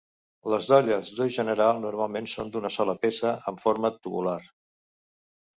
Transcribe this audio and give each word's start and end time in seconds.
Les 0.53 0.69
dolles 0.71 1.11
d'ús 1.17 1.35
general 1.35 1.83
normalment 1.83 2.29
són 2.33 2.49
d'una 2.55 2.71
sola 2.79 2.97
peça 3.05 3.37
amb 3.53 3.63
forma 3.67 3.93
tubular. 3.99 4.39